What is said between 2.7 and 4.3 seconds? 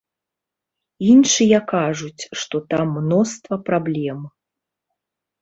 там мноства праблем.